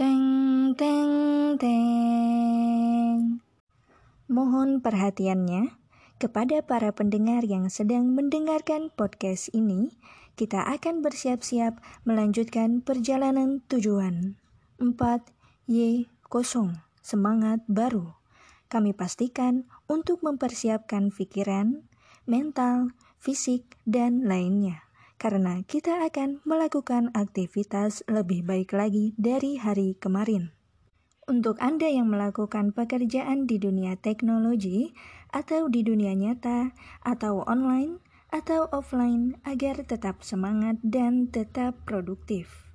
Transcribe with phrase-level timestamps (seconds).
[0.00, 1.12] Teng teng
[1.60, 3.44] teng.
[4.32, 5.76] Mohon perhatiannya
[6.16, 9.92] kepada para pendengar yang sedang mendengarkan podcast ini,
[10.40, 14.40] kita akan bersiap-siap melanjutkan perjalanan tujuan
[14.80, 16.08] 4Y0
[17.04, 18.16] semangat baru.
[18.72, 21.84] Kami pastikan untuk mempersiapkan pikiran,
[22.24, 24.80] mental, fisik, dan lainnya
[25.20, 30.56] karena kita akan melakukan aktivitas lebih baik lagi dari hari kemarin.
[31.28, 34.96] Untuk Anda yang melakukan pekerjaan di dunia teknologi
[35.28, 36.72] atau di dunia nyata
[37.04, 38.00] atau online
[38.32, 42.72] atau offline agar tetap semangat dan tetap produktif.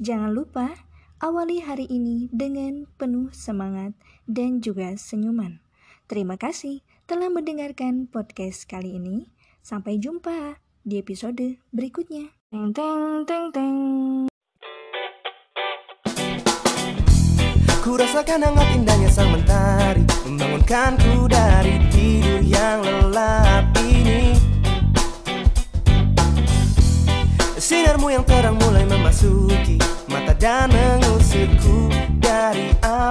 [0.00, 0.72] Jangan lupa
[1.20, 3.92] awali hari ini dengan penuh semangat
[4.24, 5.60] dan juga senyuman.
[6.08, 9.30] Terima kasih telah mendengarkan podcast kali ini.
[9.62, 12.30] Sampai jumpa di episode berikutnya.
[12.50, 13.76] Teng teng teng teng.
[17.82, 24.38] Ku rasakan hangat indahnya sang mentari Membangunkanku dari tidur yang lelap ini
[27.58, 31.90] Sinarmu yang terang mulai memasuki Mata dan mengusirku
[32.22, 33.01] dari alam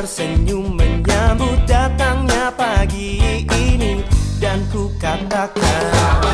[0.00, 3.20] Tersenyum menyambut datangnya pagi
[3.52, 4.00] ini.
[4.40, 6.29] Dan ku katakan